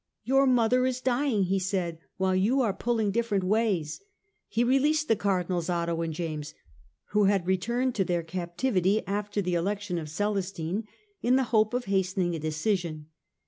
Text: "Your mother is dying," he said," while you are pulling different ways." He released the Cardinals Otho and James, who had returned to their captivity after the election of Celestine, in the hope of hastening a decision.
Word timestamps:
"Your 0.23 0.47
mother 0.47 0.87
is 0.87 0.99
dying," 0.99 1.43
he 1.43 1.59
said," 1.59 1.99
while 2.17 2.35
you 2.35 2.59
are 2.61 2.73
pulling 2.73 3.11
different 3.11 3.43
ways." 3.43 4.01
He 4.47 4.63
released 4.63 5.07
the 5.07 5.15
Cardinals 5.15 5.69
Otho 5.69 6.01
and 6.01 6.11
James, 6.11 6.55
who 7.09 7.25
had 7.25 7.45
returned 7.45 7.93
to 7.93 8.03
their 8.03 8.23
captivity 8.23 9.05
after 9.05 9.43
the 9.43 9.53
election 9.53 9.99
of 9.99 10.09
Celestine, 10.11 10.87
in 11.21 11.35
the 11.35 11.43
hope 11.53 11.75
of 11.75 11.85
hastening 11.85 12.33
a 12.33 12.39
decision. 12.39 13.09